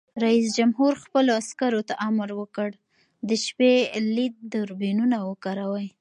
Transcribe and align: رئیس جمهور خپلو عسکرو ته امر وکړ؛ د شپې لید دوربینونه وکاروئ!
رئیس 0.23 0.47
جمهور 0.57 0.93
خپلو 1.03 1.31
عسکرو 1.41 1.81
ته 1.89 1.93
امر 2.07 2.29
وکړ؛ 2.39 2.69
د 3.29 3.29
شپې 3.45 3.73
لید 4.15 4.33
دوربینونه 4.53 5.17
وکاروئ! 5.29 5.87